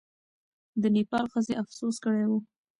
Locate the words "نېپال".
0.95-1.25